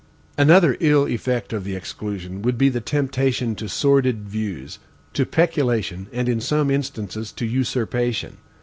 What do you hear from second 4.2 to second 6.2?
views, to peculation,